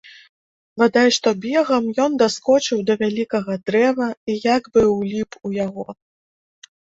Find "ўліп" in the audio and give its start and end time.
4.95-5.37